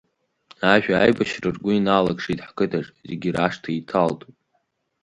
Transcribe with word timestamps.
Ажәа 0.73 0.95
аибашьра 1.03 1.49
ргәы 1.55 1.71
иналакшеит 1.75 2.39
ҳқыҭаҿ, 2.47 2.87
зегь 3.07 3.27
рашҭа 3.35 3.71
иҭалт. 3.79 4.21